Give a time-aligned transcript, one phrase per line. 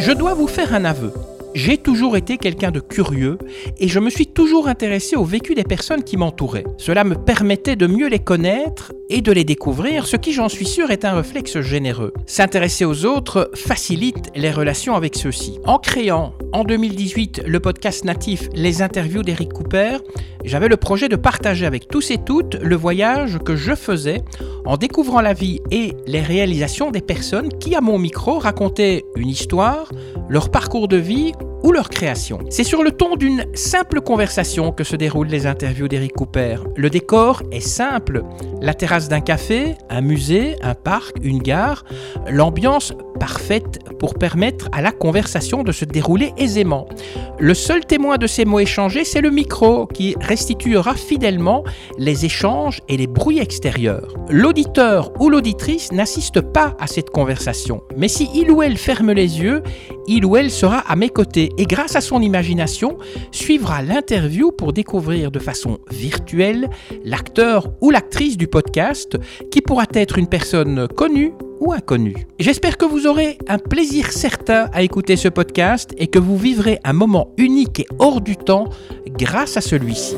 [0.00, 1.12] Je dois vous faire un aveu.
[1.54, 3.36] J'ai toujours été quelqu'un de curieux
[3.78, 6.64] et je me suis toujours intéressé au vécu des personnes qui m'entouraient.
[6.76, 10.66] Cela me permettait de mieux les connaître et de les découvrir, ce qui j'en suis
[10.66, 12.12] sûr est un réflexe généreux.
[12.26, 15.58] S'intéresser aux autres facilite les relations avec ceux-ci.
[15.64, 19.98] En créant en 2018 le podcast natif Les interviews d'Eric Cooper,
[20.44, 24.22] j'avais le projet de partager avec tous et toutes le voyage que je faisais
[24.64, 29.28] en découvrant la vie et les réalisations des personnes qui, à mon micro, racontaient une
[29.28, 29.90] histoire,
[30.28, 32.38] leur parcours de vie ou leur création.
[32.50, 36.56] C'est sur le ton d'une simple conversation que se déroulent les interviews d'Eric Cooper.
[36.76, 38.22] Le décor est simple.
[38.60, 41.84] La terrasse d'un café, un musée, un parc, une gare,
[42.28, 46.86] l'ambiance parfaite pour permettre à la conversation de se dérouler aisément.
[47.38, 51.64] Le seul témoin de ces mots échangés, c'est le micro qui restituera fidèlement
[51.98, 54.14] les échanges et les bruits extérieurs.
[54.28, 59.40] L'auditeur ou l'auditrice n'assiste pas à cette conversation, mais si il ou elle ferme les
[59.40, 59.62] yeux,
[60.08, 62.98] il ou elle sera à mes côtés et grâce à son imagination
[63.30, 66.68] suivra l'interview pour découvrir de façon virtuelle
[67.04, 69.16] l'acteur ou l'actrice du podcast
[69.50, 72.26] qui pourra être une personne connue ou inconnue.
[72.38, 76.78] J'espère que vous aurez un plaisir certain à écouter ce podcast et que vous vivrez
[76.84, 78.68] un moment unique et hors du temps
[79.18, 80.16] grâce à celui-ci.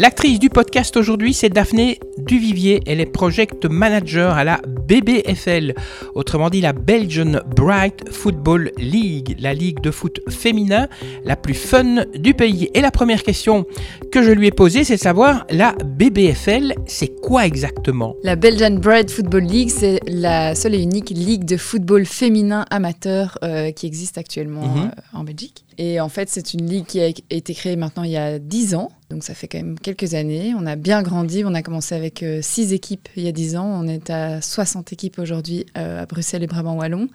[0.00, 2.80] L'actrice du podcast aujourd'hui, c'est Daphné Duvivier.
[2.86, 5.74] Elle est project manager à la BBFL,
[6.14, 10.88] autrement dit la Belgian Bright Football League, la ligue de foot féminin
[11.26, 12.70] la plus fun du pays.
[12.72, 13.66] Et la première question
[14.10, 18.14] que je lui ai posée, c'est de savoir la BBFL, c'est quoi exactement?
[18.22, 23.36] La Belgian Bright Football League, c'est la seule et unique ligue de football féminin amateur
[23.44, 24.84] euh, qui existe actuellement Mhm.
[24.96, 25.62] euh, en Belgique.
[25.82, 28.74] Et en fait, c'est une ligue qui a été créée maintenant il y a 10
[28.74, 28.90] ans.
[29.08, 30.52] Donc ça fait quand même quelques années.
[30.54, 31.42] On a bien grandi.
[31.42, 33.64] On a commencé avec 6 équipes il y a 10 ans.
[33.64, 37.08] On est à 60 équipes aujourd'hui euh, à Bruxelles et Brabant-Wallon.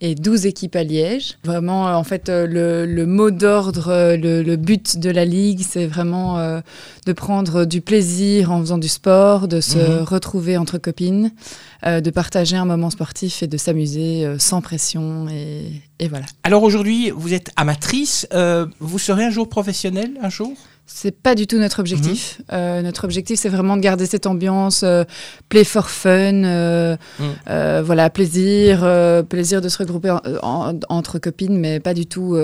[0.00, 1.38] Et 12 équipes à Liège.
[1.44, 5.24] Vraiment, euh, en fait, euh, le, le mot d'ordre, euh, le, le but de la
[5.24, 6.60] ligue, c'est vraiment euh,
[7.06, 10.02] de prendre du plaisir en faisant du sport, de se Mhm.
[10.04, 11.30] retrouver entre copines,
[11.86, 15.28] euh, de partager un moment sportif et de s'amuser euh, sans pression.
[15.30, 16.26] Et, et voilà.
[16.44, 18.26] Alors aujourd'hui, vous êtes amatrice,
[18.80, 20.52] vous serez un jour professionnel un jour?
[20.88, 22.40] C'est pas du tout notre objectif.
[22.52, 25.02] Euh, notre objectif, c'est vraiment de garder cette ambiance euh,
[25.48, 27.82] play for fun, euh, Mhm.
[27.82, 28.80] voilà, plaisir,
[29.28, 32.36] plaisir de se regrouper en- en- entre copines, mais pas du tout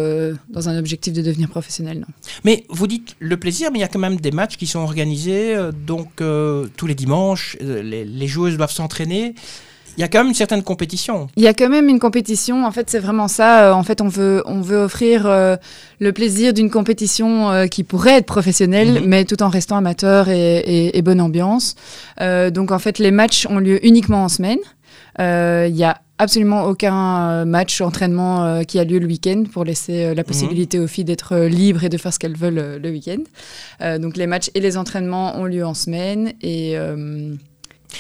[0.50, 2.06] dans un objectif de devenir professionnel, non.
[2.44, 4.80] Mais vous dites le plaisir, mais il y a quand même des matchs qui sont
[4.80, 6.20] organisés, donc
[6.76, 9.34] tous les dimanches, les, les joueuses doivent s'entraîner.
[9.97, 11.28] Il y a quand même une certaine compétition.
[11.36, 12.64] Il y a quand même une compétition.
[12.64, 13.69] En fait, c'est vraiment ça.
[13.69, 15.56] Euh, En fait, on veut, on veut offrir euh,
[16.00, 19.06] le plaisir d'une compétition euh, qui pourrait être professionnelle, Mhm.
[19.06, 21.75] mais tout en restant amateur et, et- et bonne ambiance.
[22.20, 24.58] Euh, donc, en fait, les matchs ont lieu uniquement en semaine.
[25.19, 30.04] Il y a absolument aucun match entraînement euh, qui a lieu le week-end pour laisser
[30.04, 32.91] euh, la possibilité aux filles d'être euh, libres et de faire ce qu'elles veulent le
[32.91, 33.22] week-end.
[33.98, 36.76] Donc les matchs et les entraînements ont lieu en semaine et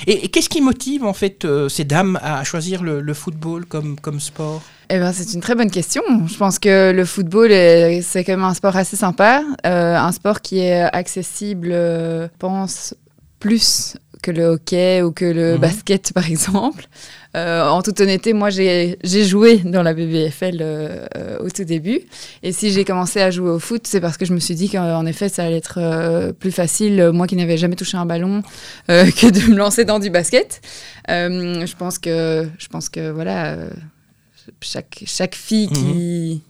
[0.06, 4.20] Et, qu'est-ce qui motive en fait euh, ces dames à choisir le, football comme, comme
[4.20, 4.62] sport?
[4.90, 6.02] Eh ben, c'est une très bonne question.
[6.26, 10.12] Je pense que le football, est- c'est quand même un sport assez sympa, euh, un
[10.12, 12.94] sport qui est accessible, euh, pense,
[13.38, 15.58] plus que le hockey ou que le Mhm.
[15.60, 16.86] basket, par exemple.
[17.36, 22.00] Euh, en toute honnêteté, moi, j'ai joué dans la BBFL euh, euh, au tout début.
[22.42, 24.68] Et si j'ai commencé à jouer au foot, c'est parce que je me suis dit
[24.68, 28.06] qu'en effet, ça allait être euh, plus facile, euh, moi qui n'avais jamais touché un
[28.06, 28.42] ballon,
[28.90, 30.60] euh, que de me lancer dans du basket.
[31.10, 33.70] Euh, je pense que, je pense que voilà, euh,
[34.60, 36.42] chaque, chaque fille qui,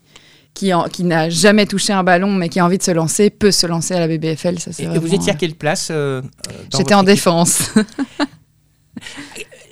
[0.54, 3.30] qui, en- qui n'a jamais touché un ballon mais qui a envie de se lancer
[3.30, 4.58] peut se lancer à la BBFL.
[4.58, 6.22] Ça, c'est Et, vous étiez à quelle place euh,
[6.76, 7.70] J'étais en défense.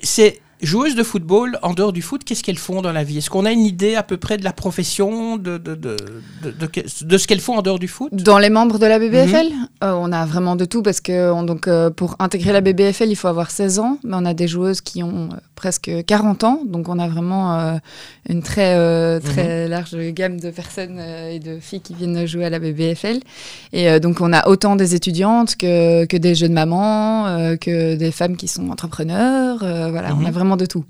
[0.03, 3.17] C'est joueuses de football, en dehors du foot, qu'est-ce qu'elles font dans la vie?
[3.17, 5.97] Est-ce qu'on a une idée à peu près de la profession, de, de, de,
[6.43, 8.09] de, ce qu'elles font en dehors du foot?
[8.13, 9.67] Dans les membres de la BBFL, Mhm.
[9.83, 13.09] euh, on a vraiment de tout parce que on- donc, euh, pour intégrer la BBFL,
[13.09, 16.43] il faut avoir 16 ans, mais on a des joueuses qui ont euh, presque 40
[16.43, 17.77] ans, donc on a vraiment euh,
[18.29, 22.59] une très, très large gamme de personnes et de filles qui viennent jouer à la
[22.59, 23.19] BBFL.
[23.73, 28.35] Et donc on a autant des étudiantes que, que des jeunes mamans, que des femmes
[28.37, 30.25] qui sont entrepreneurs, voilà, on Mhm.
[30.25, 30.85] a vraiment de tout.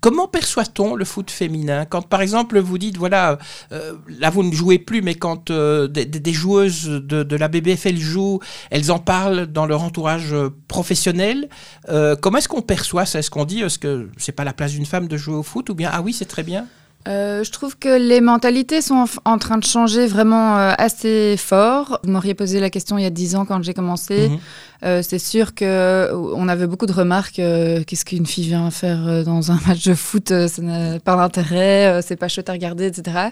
[0.00, 1.84] Comment perçoit-on le foot féminin?
[1.84, 3.38] Quand par exemple vous dites, voilà,
[3.72, 7.96] euh, là vous ne jouez plus, mais quand euh, des, joueuses de, de la BBFL
[7.96, 8.40] jouent,
[8.70, 10.34] elles en parlent dans leur entourage
[10.68, 11.48] professionnel,
[11.88, 13.18] euh, comment est-ce qu'on perçoit ça?
[13.18, 15.70] Est-ce qu'on dit, est-ce que c'est pas la place d'une femme de jouer au foot?
[15.70, 16.66] Ou bien, ah oui, c'est très bien?
[17.08, 21.98] Euh, je trouve que les mentalités sont en, train de changer vraiment euh, assez fort.
[22.04, 24.28] Vous m'auriez posé la question il y a dix ans quand j'ai commencé.
[24.28, 24.38] Mhm.
[24.82, 27.36] Euh, c'est sûr que on avait beaucoup de remarques.
[27.36, 32.16] Qu'est-ce qu'une fille vient faire dans un match de foot Ça n'a pas d'intérêt, c'est
[32.16, 33.28] pas chouette à regarder, etc.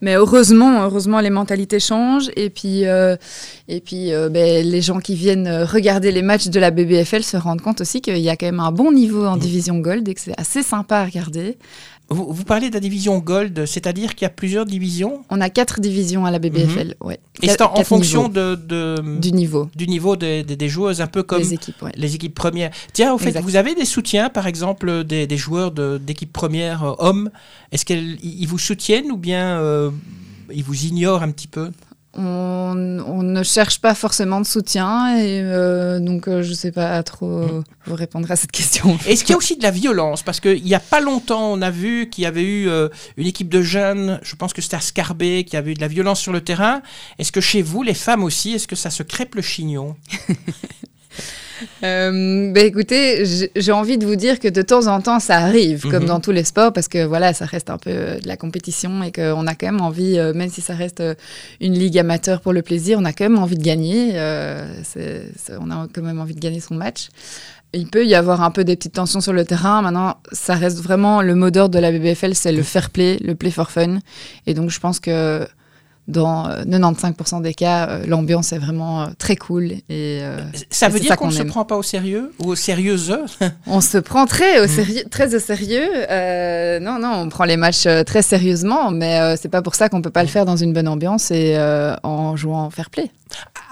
[0.00, 2.30] Mais heureusement, heureusement, les mentalités changent.
[2.36, 7.24] Et puis, et puis ben, les gens qui viennent regarder les matchs de la BBFL
[7.24, 9.40] se rendent compte aussi qu'il y a quand même un bon niveau en mhm.
[9.40, 11.56] division Gold et que c'est assez sympa à regarder.
[12.08, 15.80] Vous, parlez de la division Gold, c'est-à-dire qu'il y a plusieurs divisions On a quatre
[15.80, 17.16] divisions à la BBFL, mhm.
[17.42, 18.54] Et c'est en, fonction de,
[19.18, 22.70] du niveau, du niveau des, joueuses, un peu comme les équipes, les équipes premières.
[22.92, 27.30] Tiens, au fait, vous avez des soutiens, par exemple, des, joueurs d'équipe première euh, hommes.
[27.72, 29.90] Est-ce qu'ils vous soutiennent ou bien euh,
[30.52, 31.72] ils vous ignorent un petit peu?
[32.18, 37.02] On, ne cherche pas forcément de soutien et euh, donc euh, je ne sais pas
[37.02, 37.64] trop mm.
[37.86, 38.98] vous répondre à cette question.
[39.06, 40.22] Est-ce qu'il y a aussi de la violence?
[40.22, 43.26] Parce qu'il n'y a pas longtemps, on a vu qu'il y avait eu euh, une
[43.26, 46.20] équipe de jeunes, je pense que c'était à Scarbet, qui avait eu de la violence
[46.20, 46.82] sur le terrain.
[47.18, 49.96] Est-ce que chez vous, les femmes aussi, est-ce que ça se crêpe le chignon?
[51.82, 55.82] euh, bah écoutez, j'ai envie de vous dire que de temps en temps, ça arrive,
[55.82, 56.08] comme mhm.
[56.08, 59.12] dans tous les sports, parce que voilà, ça reste un peu de la compétition et
[59.12, 61.14] qu'on a quand même envie, euh, même si ça reste euh,
[61.60, 64.12] une ligue amateur pour le plaisir, on a quand même envie de gagner.
[64.14, 64.66] Euh,
[65.60, 67.08] on a quand même envie de gagner son match.
[67.72, 69.82] Il peut y avoir un peu des petites tensions sur le terrain.
[69.82, 73.34] Maintenant, ça reste vraiment le mot d'ordre de la BBFL, c'est le fair play, le
[73.34, 73.98] play for fun.
[74.46, 75.46] Et donc, je pense que
[76.08, 79.72] dans 95% euh, des cas, euh, l'ambiance est vraiment euh, très cool.
[79.88, 80.22] Et,
[80.70, 82.96] ça veut dire qu'on ne se prend pas au sérieux ou au sérieux
[83.66, 85.04] On se prend très au sérieux.
[85.10, 85.88] Très au sérieux.
[86.80, 90.10] non, non, on prend les matchs très sérieusement, mais c'est pas pour ça qu'on peut
[90.10, 91.56] pas le faire dans une bonne ambiance et
[92.02, 93.10] en jouant fair play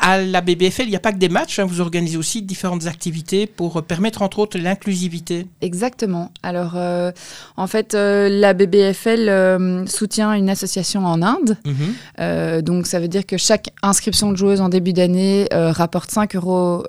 [0.04, 1.64] à la BBFL, il n'y a pas que des matchs, hein.
[1.64, 5.46] vous organisez aussi différentes activités pour permettre entre autres l'inclusivité.
[5.62, 6.30] Exactement.
[6.42, 7.10] Alors, euh,
[7.56, 11.56] en fait, euh, la BBFL euh, soutient une association en Inde.
[11.64, 12.60] Mhm.
[12.60, 16.84] donc, ça veut dire que chaque inscription de joueuse en début d'année rapporte 5 euros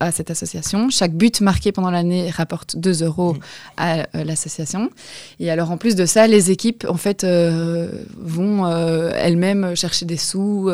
[0.00, 0.88] à cette association.
[0.90, 3.38] Chaque but marqué pendant l'année rapporte 2 euros mmh.
[3.76, 4.90] à euh, l'association.
[5.38, 10.06] Et alors, en plus de ça, les équipes, en fait, euh, vont euh, elles-mêmes chercher
[10.06, 10.70] des sous,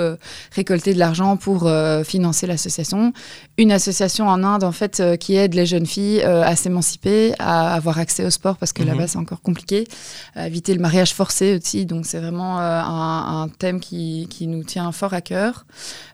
[0.52, 1.68] récolter de l'argent pour
[2.04, 3.12] financer l'association.
[3.58, 7.98] Une association en Inde, en fait, qui aide les jeunes filles à s'émanciper, à avoir
[7.98, 8.86] accès au sport, parce que mmh.
[8.86, 9.86] là-bas, c'est encore compliqué,
[10.34, 11.86] à éviter le mariage forcé aussi.
[11.86, 15.66] Donc, c'est vraiment un, un, thème qui, qui, nous tient fort à cœur.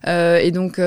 [0.06, 0.80] et donc,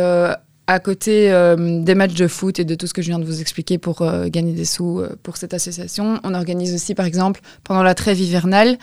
[0.67, 3.25] à côté euh, des matchs de foot et de tout ce que je viens de
[3.25, 7.06] vous expliquer pour euh, gagner des sous euh, pour cette association, on organise aussi, par
[7.06, 8.77] exemple, pendant la trêve hivernale,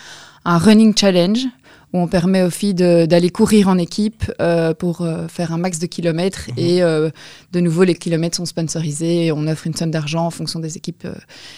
[0.44, 1.46] un running challenge
[1.92, 5.78] où on permet aux filles d'aller courir en équipe euh, pour euh, faire un max
[5.78, 6.48] de kilomètres.
[6.50, 6.54] Mhm.
[6.58, 7.10] Et euh,
[7.52, 10.76] de nouveau, les kilomètres sont sponsorisés et on offre une somme d'argent en fonction des
[10.76, 11.06] équipes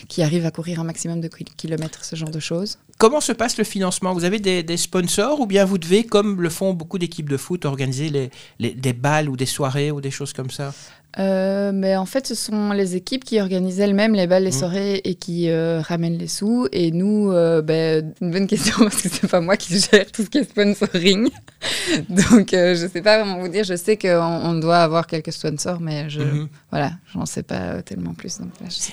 [0.09, 2.79] qui arrivent à courir un maximum de kilomètres, ce genre de choses.
[2.99, 4.13] Comment se passe le financement?
[4.13, 7.65] Vous avez des, sponsors ou bien vous devez, comme le font beaucoup d'équipes de foot,
[7.65, 10.73] organiser les, des balles ou des soirées ou des choses comme ça?
[11.19, 14.53] Euh, mais en fait, ce sont les équipes qui organisent elles-mêmes les balles, les mmh.
[14.53, 16.67] soirées et qui euh, ramènent les sous.
[16.73, 20.23] Et nous, euh, ben, une bonne question parce que c'est pas moi qui gère tout
[20.25, 21.29] ce qui est sponsoring.
[22.09, 23.65] Donc, je sais pas vraiment vous dire.
[23.65, 26.49] Je sais qu'on on doit avoir quelques sponsors, mais je, mmh.
[26.71, 28.39] voilà, j'en sais pas tellement plus.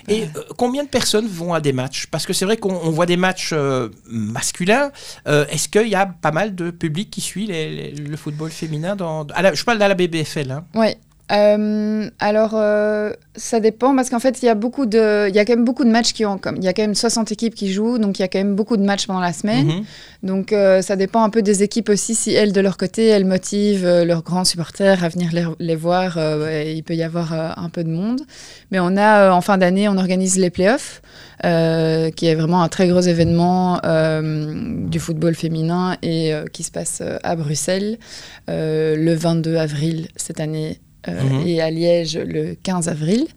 [0.07, 0.25] Et
[0.57, 2.07] combien de personnes vont à des matchs?
[2.07, 3.53] Parce que c'est vrai qu'on voit des matchs
[4.05, 4.91] masculins.
[5.25, 9.63] Est-ce qu'il y a pas mal de public qui suit le football féminin dans, Je
[9.63, 10.51] parle de la BBFL.
[10.51, 10.65] Hein.
[10.75, 10.95] Oui.
[11.31, 15.39] Euh, alors, euh, ça dépend parce qu'en fait, il y a beaucoup de, il y
[15.39, 17.31] a quand même beaucoup de matchs qui ont, comme, il y a quand même 60
[17.31, 19.67] équipes qui jouent, donc il y a quand même beaucoup de matchs pendant la semaine.
[19.67, 19.83] Mhm.
[20.23, 22.15] Donc, euh, ça dépend un peu des équipes aussi.
[22.15, 25.29] Si elles, de leur côté, elles motivent leurs grands supporters à venir
[25.59, 28.21] les, voir, il peut y avoir un peu de monde.
[28.71, 31.01] Mais on a, en fin d'année, on organise les playoffs,
[31.41, 31.47] qui
[32.27, 33.79] est vraiment un très gros événement
[34.21, 37.97] du football féminin et qui se passe à Bruxelles
[38.47, 41.47] le 22 avril cette année euh, mhm.
[41.47, 43.27] et à Liège le 15 avril.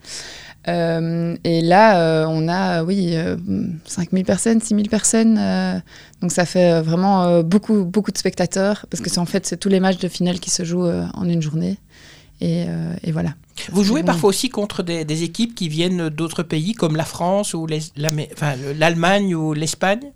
[0.66, 3.14] Euh, et là, euh, on a, oui,
[3.84, 5.82] 5000 personnes, 6000 personnes.
[6.20, 9.68] donc ça fait vraiment beaucoup, beaucoup de spectateurs, parce que c'est en fait, c'est tous
[9.68, 11.76] les matchs de finale qui se jouent en une journée.
[12.40, 12.64] Et,
[13.02, 13.34] et voilà.
[13.70, 17.54] Vous jouez parfois aussi contre des, des équipes qui viennent d'autres pays, comme la France
[17.54, 17.66] ou
[17.96, 20.12] l'Allemagne ou l'Espagne?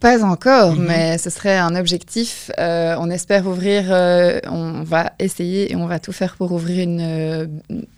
[0.00, 0.86] Pas encore, mhm.
[0.86, 2.50] mais ce serait un objectif.
[2.58, 6.84] Euh, on espère ouvrir, euh, on va essayer et on va tout faire pour ouvrir
[6.84, 7.46] une euh,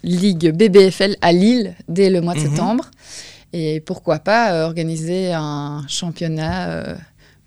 [0.02, 2.47] ligue BBFL à Lille dès le mois de mhm.
[2.47, 2.90] septembre.
[3.52, 6.85] Et pourquoi pas organiser un championnat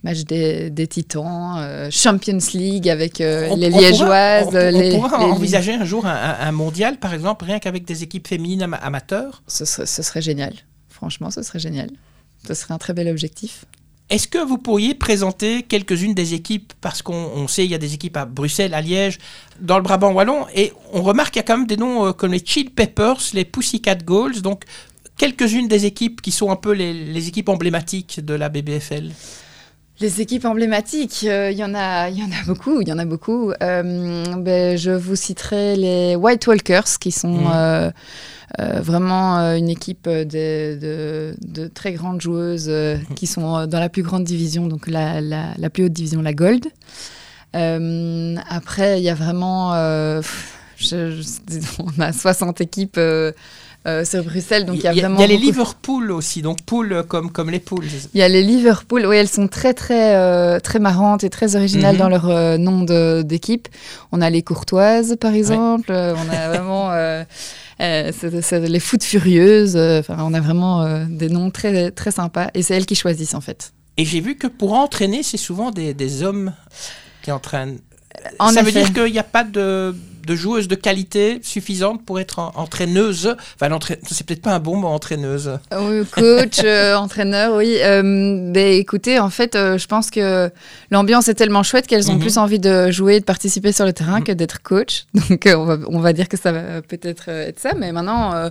[0.03, 4.49] match des, titans, Champions League avec les Liégeoises.
[4.53, 9.43] on, pourra envisager un jour un, mondial, par exemple, rien qu'avec des équipes féminines amateurs?
[9.47, 10.53] Ce serait, ce serait génial.
[10.89, 11.89] Franchement, ce serait génial.
[12.45, 13.63] Ce serait un très bel objectif.
[14.09, 16.73] Est-ce que vous pourriez présenter quelques-unes des équipes?
[16.81, 19.17] Parce qu'on sait, il y a des équipes à Bruxelles, à Liège,
[19.59, 22.11] dans le Brabant Wallon, et on remarque qu'il y a quand même des noms euh,
[22.11, 24.65] comme les Chill Peppers, les Pussycat Goals, donc
[25.17, 29.11] quelques-unes des équipes qui sont un peu les, équipes emblématiques de la BBFL.
[29.99, 32.93] Les équipes emblématiques, euh, il y en a, il y en a beaucoup, il y
[32.93, 33.51] en a beaucoup.
[33.61, 37.91] Euh, ben, je vous citerai les White Walkers, qui sont mmh.
[38.59, 41.33] Euh, vraiment une équipe de,
[41.73, 45.93] très grandes joueuses euh, qui sont dans la plus grande division, donc la, plus haute
[45.93, 46.67] division, la Gold.
[47.53, 49.71] après, il y a vraiment...
[49.71, 50.21] on
[51.99, 52.99] a 60 équipes
[53.85, 54.65] euh, sur Bruxelles.
[54.65, 55.17] Donc il y a, vraiment.
[55.17, 57.83] Il y a les Liverpool aussi, donc pool comme, comme les poules.
[58.13, 61.57] Il y a les Liverpool, oui, elles sont très très euh, très marrantes et très
[61.57, 61.99] originales mhm.
[61.99, 62.83] dans leur euh, nom
[63.23, 63.67] d'équipe.
[64.13, 66.91] On a les Courtoises par exemple, on a vraiment
[67.79, 69.75] les Foot Furieuses.
[69.75, 73.41] Enfin, on a vraiment des noms très très sympas et c'est elles qui choisissent en
[73.41, 73.73] fait.
[73.97, 76.53] Et j'ai vu que pour entraîner, c'est souvent des, des hommes
[77.21, 77.79] qui entraînent.
[78.39, 79.93] ça veut dire qu'il n'y a pas de
[80.25, 83.35] de joueuses de qualité suffisante pour être entraîneuse.
[83.55, 83.77] Enfin,
[84.09, 85.59] c'est peut-être pas un bon mot, entraîneuse.
[85.71, 87.77] Oui, coach, euh, entraîneur, oui.
[87.81, 90.49] Euh, ben, écoutez, en fait, euh, je pense que
[90.91, 92.21] l'ambiance est tellement chouette qu'elles ont mhm.
[92.21, 94.23] plus envie de jouer, de participer sur le terrain mhm.
[94.23, 95.05] que d'être coach.
[95.29, 97.73] Donc, on va, on, va, dire que ça va peut-être être ça.
[97.77, 98.49] Mais maintenant,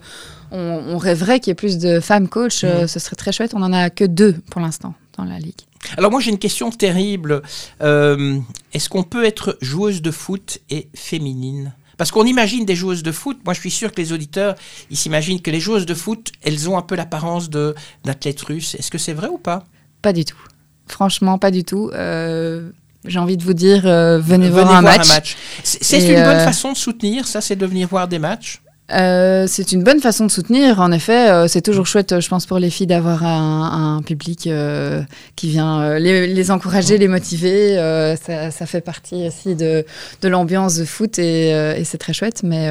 [0.50, 2.64] on, rêverait qu'il y ait plus de femmes coach.
[2.64, 2.87] Mhm.
[2.87, 3.52] ce serait très chouette.
[3.55, 5.62] On en a que deux pour l'instant dans la ligue.
[5.97, 7.43] Alors moi j'ai une question terrible.
[7.83, 8.39] Euh,
[8.73, 11.75] est-ce qu'on peut être joueuse de foot et féminine?
[11.97, 14.55] Parce qu'on imagine des joueuses de foot, moi je suis sûr que les auditeurs,
[14.91, 18.75] ils s'imaginent que les joueuses de foot, elles ont un peu l'apparence d'athlètes russes.
[18.75, 19.65] Est-ce que c'est vrai ou pas?
[20.01, 20.41] Pas du tout.
[20.87, 21.91] Franchement, pas du tout.
[21.93, 22.71] Euh,
[23.05, 25.09] j'ai envie de vous dire, euh, venez, voir, un, match.
[25.09, 25.37] match.
[25.62, 28.62] C'est une bonne façon de soutenir, ça, c'est de venir voir des matchs?
[28.91, 30.81] Euh, c'est une bonne façon de soutenir.
[30.81, 35.03] En effet, euh, c'est toujours chouette, je pense, pour les filles d'avoir un, public euh,
[35.37, 37.77] qui vient les, encourager, les motiver.
[38.21, 39.85] Ça, fait partie aussi de,
[40.23, 42.43] l'ambiance de foot et, c'est très chouette.
[42.43, 42.69] Mais,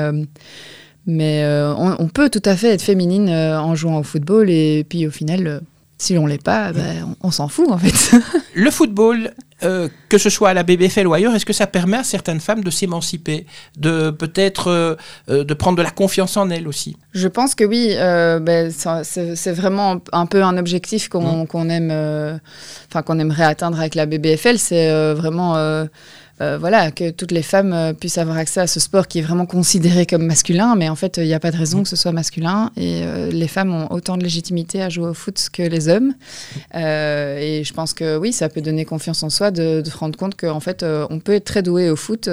[1.07, 1.43] mais
[1.77, 5.61] on, peut tout à fait être féminine en jouant au football et puis au final,
[6.01, 8.17] si on l'est pas, ben, on, s'en fout en fait.
[8.55, 11.97] le football, euh, que ce soit à la BBFL ou ailleurs, est-ce que ça permet
[11.97, 13.45] à certaines femmes de s'émanciper,
[13.77, 14.95] de peut-être euh,
[15.29, 16.97] euh, de prendre de la confiance en elles aussi?
[17.13, 17.93] Je pense que oui.
[17.95, 18.71] Ben,
[19.03, 21.69] c'est vraiment un peu un objectif qu'on mmh.
[21.69, 22.39] aime,
[22.89, 24.57] enfin qu'on aimerait atteindre avec la BBFL.
[24.57, 25.53] C'est vraiment
[26.41, 29.21] euh, voilà, que toutes les femmes euh, puissent avoir accès à ce sport qui est
[29.21, 31.95] vraiment considéré comme masculin, mais en fait, il n'y a pas de raison que ce
[31.95, 32.71] soit masculin.
[32.77, 36.13] Et euh, les femmes ont autant de légitimité à jouer au foot que les hommes.
[36.73, 40.35] et je pense que oui, ça peut donner confiance en soi de, se rendre compte
[40.35, 42.27] qu'en fait, on peut être très doué au foot.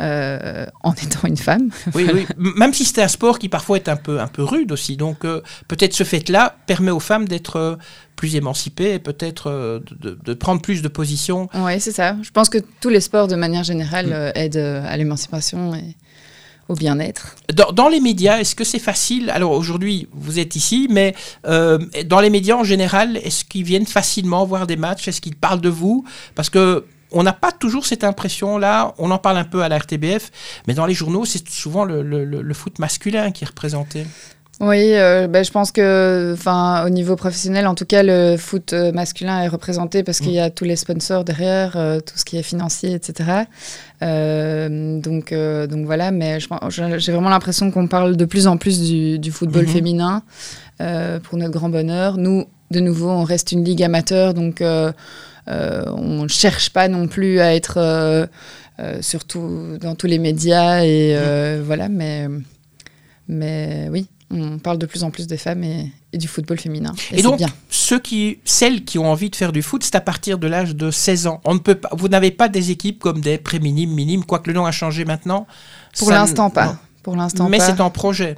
[0.00, 1.70] En étant une femme.
[1.94, 2.26] Oui, oui.
[2.36, 4.96] Même si c'est un sport qui parfois est un peu, un peu rude aussi.
[4.96, 7.78] Donc peut-être ce fait-là permet aux femmes d'être
[8.20, 11.48] plus émancipée et peut-être euh, de, prendre plus de position.
[11.54, 12.16] Oui, c'est ça.
[12.20, 14.12] Je pense que tous les sports, de manière générale, mm.
[14.12, 15.96] euh, aident euh, à l'émancipation et
[16.68, 17.34] au bien-être.
[17.72, 19.30] Dans, les médias, est-ce que c'est facile?
[19.30, 24.44] Alors aujourd'hui, vous êtes ici, mais dans les médias en général, est-ce qu'ils viennent facilement
[24.44, 25.08] voir des matchs?
[25.08, 26.04] Est-ce qu'ils parlent de vous?
[26.36, 28.94] Parce que on n'a pas toujours cette impression-là.
[28.98, 30.30] On en parle un peu à la RTBF,
[30.66, 34.06] mais dans les journaux, c'est souvent le, le, foot masculin qui est représenté.
[34.60, 38.74] Oui, euh, ben, je pense que, enfin, au niveau professionnel, en tout cas, le foot
[38.74, 42.26] euh, masculin est représenté parce qu'il y a tous les sponsors derrière, euh, tout ce
[42.26, 43.44] qui est financier, etc.
[44.02, 49.64] donc, donc voilà, mais j'ai vraiment l'impression qu'on parle de plus en plus du, football
[49.64, 49.68] mm-hmm.
[49.68, 50.22] féminin
[51.22, 52.18] pour notre grand bonheur.
[52.18, 57.40] Nous, de nouveau, on reste une ligue amateur, donc on ne cherche pas non plus
[57.40, 58.28] à être
[59.00, 62.28] surtout dans tous les médias et voilà, mais
[63.28, 66.92] mais oui on parle de plus en plus des femmes et, du football féminin.
[67.12, 70.38] Et, donc, ceux qui, celles qui ont envie de faire du foot, c'est à partir
[70.38, 71.40] de l'âge de 16 ans.
[71.44, 74.54] On ne peut pas, vous n'avez pas des équipes comme des pré-minimes, minimes, quoique le
[74.54, 75.46] nom a changé maintenant.
[75.98, 76.78] Pour l'instant pas.
[77.02, 78.36] Pour l'instant Mais c'est en projet.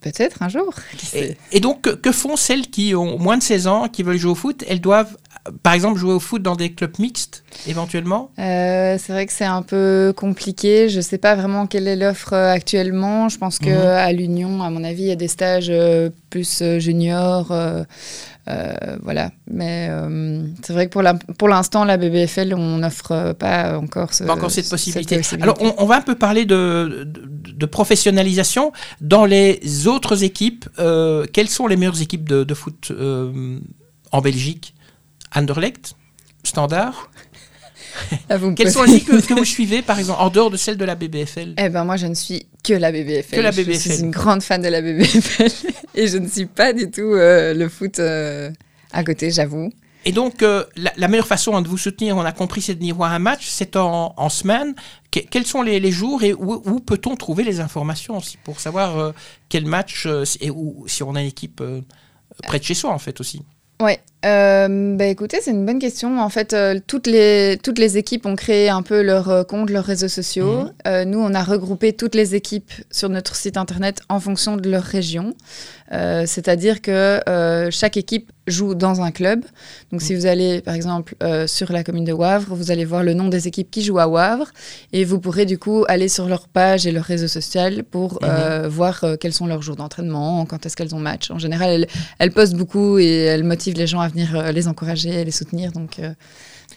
[0.00, 0.72] Peut-être un jour.
[1.52, 4.36] Et, donc, que, font celles qui ont moins de 16 ans, qui veulent jouer au
[4.36, 4.64] foot?
[4.68, 5.16] Elles doivent,
[5.64, 8.30] par exemple, jouer au foot dans des clubs mixtes, éventuellement?
[8.38, 10.88] Euh, C'est vrai que c'est un peu compliqué.
[10.88, 13.28] Je ne sais pas vraiment quelle est l'offre euh, actuellement.
[13.28, 14.16] Je pense qu'à mhm.
[14.16, 17.52] l'Union, à mon avis, il y a des stages euh, plus juniors.
[19.02, 19.30] Voilà.
[19.50, 19.90] Mais
[20.62, 24.50] c'est vrai que pour, la, pour l'instant, la BBFL, on n'offre pas encore, ce, encore
[24.50, 25.20] cette, possibilité.
[25.40, 28.72] Alors, on, va un peu parler de, de, professionnalisation.
[29.00, 30.68] Dans les autres équipes,
[31.32, 32.92] quelles sont les meilleures équipes de, de foot
[34.12, 34.74] en Belgique?
[35.34, 35.94] Anderlecht?
[36.44, 37.10] Standard?
[38.30, 40.84] Ah, Quelles sont les équipes que, vous suivez, par exemple, en dehors de celles de
[40.84, 43.36] la BBFL Eh ben moi, je ne suis que la BBFL.
[43.36, 43.72] Que la BBFL.
[43.72, 45.50] Je suis une grande fan de la BBFL
[45.94, 48.50] et je ne suis pas du tout euh, le foot euh,
[48.92, 49.70] à côté, j'avoue.
[50.04, 52.78] Et donc, euh, la, meilleure façon hein, de vous soutenir, on a compris, c'est de
[52.78, 54.74] venir voir un match, c'est en, semaine.
[55.10, 59.12] quels sont les, jours et où, peut-on trouver les informations aussi pour savoir
[59.48, 60.06] quel match
[60.40, 61.62] et où, si on a une équipe
[62.44, 63.42] près de chez soi, en fait, aussi?
[63.80, 63.92] Oui,
[64.24, 66.20] euh, bah écoutez, c'est une bonne question.
[66.20, 69.70] En fait, euh, toutes, les, toutes les équipes ont créé un peu leur euh, compte,
[69.70, 70.62] leurs réseaux sociaux.
[70.62, 70.72] Mhm.
[70.86, 74.68] Euh, nous, on a regroupé toutes les équipes sur notre site internet en fonction de
[74.68, 75.34] leur région.
[75.90, 77.20] C'est-à-dire que
[77.70, 79.44] chaque équipe joue dans un club.
[79.92, 80.18] Donc, si mhm.
[80.18, 81.14] vous allez, par exemple,
[81.46, 84.08] sur la commune de Wavre, vous allez voir le nom des équipes qui jouent à
[84.08, 84.48] Wavre
[84.92, 88.66] et vous pourrez du coup aller sur leur page et leur réseau social pour mhm.
[88.68, 91.30] voir quels sont leurs jours d'entraînement, quand est-ce qu'elles ont match.
[91.30, 91.86] En général, elles,
[92.18, 95.72] elles postent beaucoup et elles motivent les gens à venir euh, les encourager, les soutenir.
[95.72, 96.12] Donc, euh,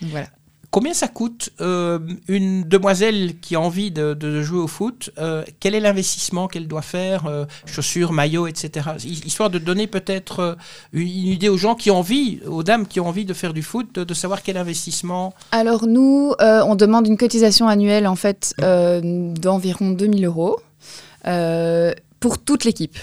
[0.01, 0.27] voilà.
[0.72, 5.12] Combien ça coûte euh, une demoiselle qui a envie de, jouer au foot
[5.60, 7.30] Quel est l'investissement qu'elle doit faire
[7.66, 8.92] Chaussures, maillots, etc.
[9.04, 10.58] Histoire de donner peut-être
[10.94, 13.63] une, idée aux gens qui ont envie, aux dames qui ont envie de faire du
[13.63, 15.34] foot, de, savoir quel investissement.
[15.51, 20.60] Alors nous, on demande une cotisation annuelle en fait d'environ 2000 euros
[22.22, 22.98] pour toute l'équipe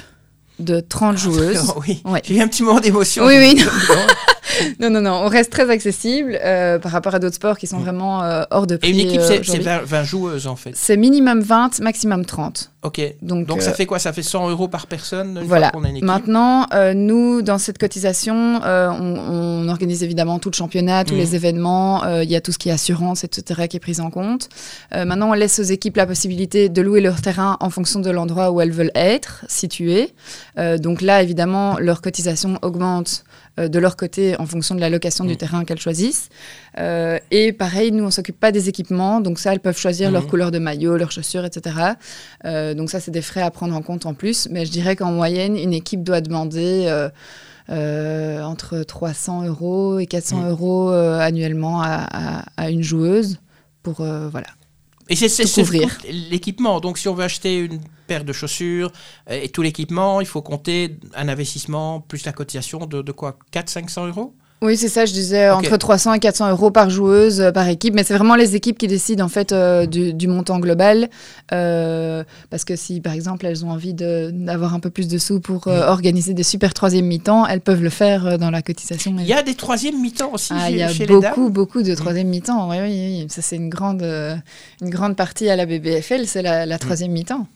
[0.58, 1.72] de 30 joueuses.
[1.86, 3.26] oui, j'ai eu un petit moment d'émotion.
[3.26, 3.62] Oui, oui.
[4.80, 7.78] non, non, non, on reste très accessible euh, par rapport à d'autres sports qui sont
[7.78, 7.82] mm.
[7.82, 8.90] vraiment euh, hors de prix.
[8.90, 12.70] Et une équipe, c'est 20, euh, joueuses en fait C'est minimum 20, maximum 30.
[12.82, 13.00] Ok.
[13.22, 13.98] Donc, Donc ça fait quoi?
[13.98, 15.72] Ça fait 100 euros par personne Voilà.
[16.02, 21.18] Maintenant, nous, dans cette cotisation, on, organise évidemment tout le championnat, tous mm.
[21.18, 24.10] les événements, il y a tout ce qui est assurance, etc., qui est pris en
[24.10, 24.48] compte.
[24.92, 28.50] maintenant, on laisse aux équipes la possibilité de louer leur terrain en fonction de l'endroit
[28.50, 30.14] où elles veulent être situées.
[30.78, 33.27] donc là, évidemment, leur cotisation augmente euh,
[33.66, 35.36] de leur côté en fonction de la location du mm.
[35.36, 36.28] terrain qu'elles choisissent.
[36.78, 40.24] Euh, et pareil, nous, on s'occupe pas des équipements, donc ça, elles peuvent choisir leur
[40.24, 40.28] mm.
[40.28, 41.76] couleur de maillot, leurs chaussures, etc.
[42.44, 44.48] Euh, donc ça, c'est des frais à prendre en compte en plus.
[44.50, 47.08] Mais je dirais qu'en moyenne, une équipe doit demander
[47.68, 50.48] entre 300 euros et 400 mm.
[50.48, 53.38] euros annuellement à, à, une joueuse
[53.82, 54.57] pour voilà
[55.08, 55.28] et c'est
[56.10, 56.80] l'équipement.
[56.80, 58.92] Donc, si on veut acheter une paire de chaussures
[59.30, 63.38] euh, et tout l'équipement, il faut compter un investissement plus la cotisation de, de quoi?
[63.52, 64.34] 400-500 euros?
[64.60, 67.94] Oui, c'est ça, je disais entre 300 et 400 euros par joueuse, euh, par équipe,
[67.94, 71.08] mais c'est vraiment les équipes qui décident en fait euh, du, montant global,
[71.52, 75.38] euh, parce que si par exemple elles ont envie d'avoir un peu plus de sous
[75.38, 79.14] pour organiser des super troisième mi-temps, elles peuvent le faire dans la cotisation.
[79.18, 82.28] Il y a des troisième mi-temps aussi ah, Il y a beaucoup, beaucoup de troisième
[82.28, 86.42] mi-temps, oui, oui, oui, ça c'est une grande, une grande partie à la BBFL, c'est
[86.42, 87.46] la, la troisième mi-temps.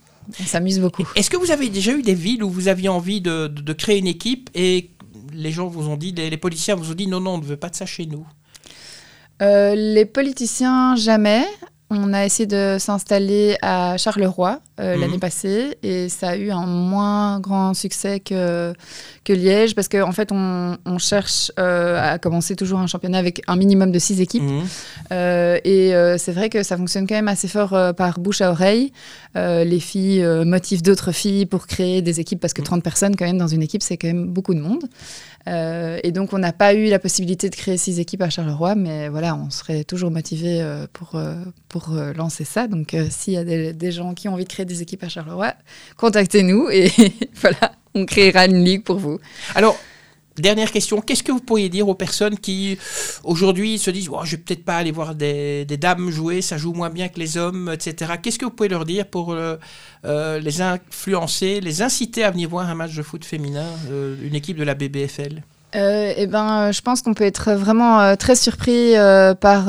[0.41, 1.03] On s'amuse beaucoup.
[1.17, 3.99] Est-ce que vous avez déjà eu des villes où vous aviez envie de, de créer
[3.99, 4.91] une équipe et
[5.33, 7.57] les gens vous ont dit, les, politiciens vous ont dit non, non, on ne veut
[7.57, 8.27] pas de ça chez nous
[9.41, 11.45] euh, Les politiciens, jamais.
[11.91, 15.01] On a essayé de s'installer à Charleroi euh, mhm.
[15.01, 18.73] l'année passée et ça a eu un moins grand succès que,
[19.25, 23.43] que Liège parce qu'en en fait, on, cherche euh, à commencer toujours un championnat avec
[23.47, 24.43] un minimum de six équipes.
[24.43, 24.63] Mhm.
[25.65, 28.93] et c'est vrai que ça fonctionne quand même assez fort par bouche à oreille.
[29.35, 32.83] les filles motivent d'autres filles pour créer des équipes parce que 30 mhm.
[32.83, 34.85] personnes, quand même, dans une équipe, c'est quand même beaucoup de monde.
[35.49, 38.75] Euh, et donc, on n'a pas eu la possibilité de créer six équipes à Charleroi,
[38.75, 41.35] mais voilà, on serait toujours motivé euh, pour, euh,
[41.69, 42.69] pour lancer ça.
[42.69, 45.55] Donc, s'il y a des, gens qui ont envie de créer des équipes à Charleroi,
[45.97, 46.91] contactez-nous et
[47.41, 49.19] voilà, on créera une ligue pour vous.
[49.55, 49.79] Alors,
[50.39, 52.79] Dernière question, qu'est-ce que vous pourriez dire aux personnes qui
[53.23, 56.73] aujourd'hui se disent oh, je vais peut-être pas aller voir des, dames jouer, ça joue
[56.73, 58.13] moins bien que les hommes, etc.
[58.23, 59.37] Qu'est-ce que vous pouvez leur dire pour
[60.05, 63.69] les influencer, les inciter à venir voir un match de foot féminin,
[64.23, 65.43] une équipe de la BBFL
[65.75, 69.67] euh, eh ben, je pense qu'on peut être vraiment euh, très surpris euh, par,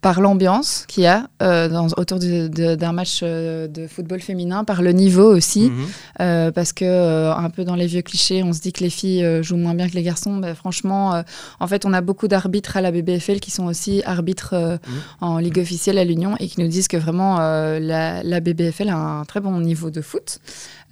[0.00, 5.34] par l'ambiance qu'il y a dans, autour d'un match de football féminin, par le niveau
[5.34, 6.52] aussi, mhm.
[6.52, 9.56] parce que un peu dans les vieux clichés, on se dit que les filles jouent
[9.56, 10.32] moins bien que les garçons.
[10.32, 11.22] Mais franchement,
[11.60, 14.78] en fait, on a beaucoup d'arbitres à la BBFL qui sont aussi arbitres mhm.
[15.20, 18.96] en ligue officielle à l'Union et qui nous disent que vraiment la, la, BBFL a
[18.96, 20.38] un très bon niveau de foot.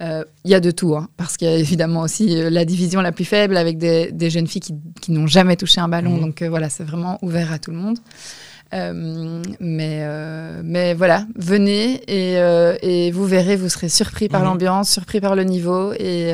[0.01, 3.11] Il y a de tout, hein, parce qu'il y a évidemment aussi la division la
[3.11, 6.15] plus faible avec des, des jeunes filles qui, n'ont jamais touché un ballon.
[6.15, 6.21] Mhm.
[6.21, 7.99] Donc euh, voilà, c'est vraiment ouvert à tout le monde.
[8.73, 12.37] Euh, mais, euh, mais voilà, venez et,
[12.81, 14.47] et, vous verrez, vous serez surpris par mhm.
[14.47, 16.33] l'ambiance, surpris par le niveau et,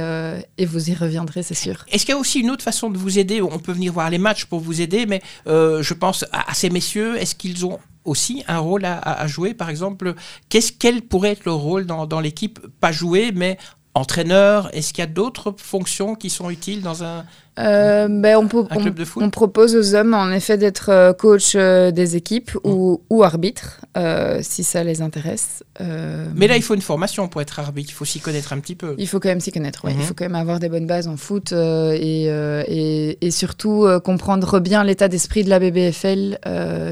[0.58, 1.84] et vous y reviendrez, c'est sûr.
[1.92, 3.42] Est-ce qu'il y a aussi une autre façon de vous aider?
[3.42, 7.18] On peut venir voir les matchs pour vous aider, mais je pense à, ces messieurs,
[7.18, 10.15] est-ce qu'ils ont aussi un rôle à, jouer Par exemple,
[10.50, 12.60] qu'est-ce, quel pourrait être le rôle dans, dans l'équipe?
[12.80, 13.58] Pas jouer, mais
[13.93, 14.74] entraîneur.
[14.76, 17.26] Est-ce qu'il y a d'autres fonctions qui sont utiles dans un,
[17.60, 20.58] Euh, ben, on, peut- un on- club de foot on propose aux hommes en effet
[20.58, 22.70] d'être euh, coach euh, des équipes Mm.
[22.70, 25.63] ou, ou arbitre, euh, si ça les intéresse.
[25.82, 27.89] Euh, Mais là, il faut une formation pour être arbitre.
[27.89, 28.96] Il faut s'y connaître un petit peu.
[28.98, 29.93] il faut quand même s'y connaître, ouais.
[29.98, 34.60] Il faut quand même avoir des bonnes bases en foot et, et, et surtout comprendre
[34.60, 36.39] bien l'état d'esprit de la BBFL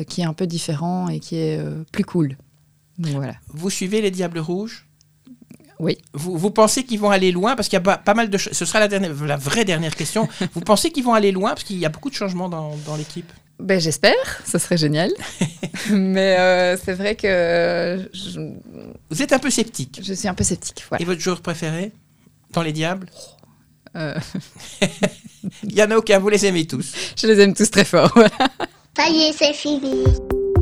[0.08, 1.60] qui est un peu différent et qui est
[1.92, 2.38] plus cool.
[2.98, 3.34] Donc voilà.
[3.50, 4.85] Vous suivez les Diables Rouges?
[5.80, 5.98] Oui.
[6.14, 8.38] Vous, vous pensez qu'ils vont aller loin Parce qu'il y a pas, pas mal de
[8.38, 8.54] choses.
[8.54, 10.28] Ce sera la, dernière, la vraie dernière question.
[10.54, 12.96] vous pensez qu'ils vont aller loin Parce qu'il y a beaucoup de changements dans, dans
[12.96, 13.32] l'équipe?
[13.60, 15.12] Ben, J'espère, ce serait génial.
[15.92, 18.40] Mais euh, c'est vrai que je,
[19.10, 20.02] Vous êtes un peu sceptique.
[20.04, 20.84] je suis un peu sceptique.
[20.90, 21.02] Voilà.
[21.02, 21.92] Et votre joueur préféré?
[22.52, 23.08] Dans les Diables?
[23.96, 24.16] Euh,
[25.64, 26.94] Il y en a aucun, vous les aimez tous.
[27.18, 28.12] je les aime tous très fort.
[28.16, 28.30] voilà.
[28.98, 30.04] Ça y est, c'est fini.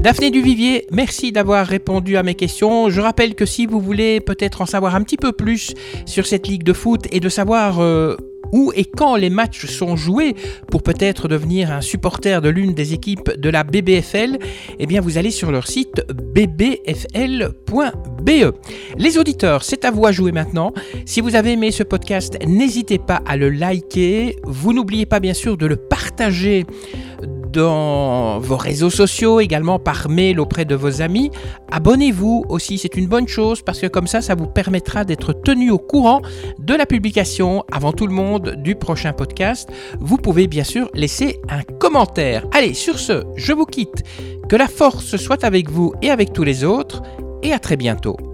[0.04, 2.90] Daphné Duvivier, merci d'avoir répondu à mes questions.
[2.90, 5.74] Je rappelle que si vous voulez peut-être en savoir un petit peu plus
[6.06, 8.18] sur cette ligue de foot et de savoir euh,
[8.52, 10.36] où et quand les matchs sont joués
[10.70, 14.40] pour peut-être devenir un supporter de l'une des équipes de la BBFL,
[14.78, 17.54] eh bien vous allez sur leur site bbfl.be.
[18.98, 20.74] Les auditeurs, c'est à vous à jouer maintenant.
[21.06, 24.36] Si vous avez aimé ce podcast, n'hésitez pas à le liker.
[24.44, 26.66] Vous n'oubliez pas bien sûr de le partager
[27.54, 31.32] dans vos réseaux sociaux, également par mail auprès de vos amis.
[31.72, 35.72] Abonnez-vous aussi, c'est une bonne chose parce que comme ça, ça vous permettra d'être tenu
[35.72, 36.22] au courant
[36.60, 39.70] de la publication avant tout le monde du prochain podcast.
[40.00, 42.46] Vous pouvez bien sûr laisser un commentaire.
[42.52, 44.04] Allez, sur ce, je vous quitte.
[44.50, 47.04] Que la force soit avec vous et avec tous les autres
[47.44, 48.33] et à très bientôt.